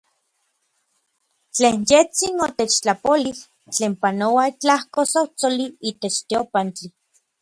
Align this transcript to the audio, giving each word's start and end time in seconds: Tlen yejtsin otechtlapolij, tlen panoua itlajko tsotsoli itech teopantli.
Tlen 1.55 1.77
yejtsin 1.89 2.41
otechtlapolij, 2.45 3.39
tlen 3.73 3.93
panoua 4.01 4.43
itlajko 4.51 5.01
tsotsoli 5.11 5.65
itech 5.89 6.17
teopantli. 6.27 6.87